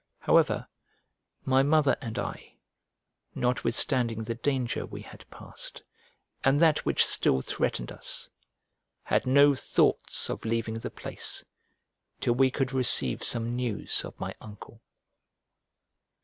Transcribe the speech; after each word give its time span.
However, 0.21 0.67
my 1.45 1.61
mother 1.61 1.95
and 2.01 2.17
I, 2.17 2.55
notwithstanding 3.35 4.23
the 4.23 4.33
danger 4.33 4.83
we 4.83 5.03
had 5.03 5.29
passed, 5.29 5.83
and 6.43 6.59
that 6.59 6.87
which 6.87 7.05
still 7.05 7.41
threatened 7.41 7.91
us, 7.91 8.31
had 9.03 9.27
no 9.27 9.53
thoughts 9.53 10.27
of 10.31 10.43
leaving 10.43 10.79
the 10.79 10.89
place, 10.89 11.45
till 12.19 12.33
we 12.33 12.49
could 12.49 12.73
receive 12.73 13.21
some 13.23 13.55
news 13.55 14.03
of 14.03 14.19
my 14.19 14.33
uncle. 14.41 14.81